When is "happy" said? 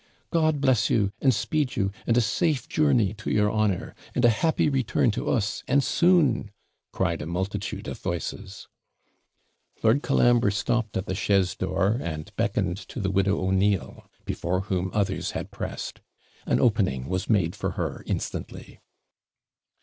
4.31-4.67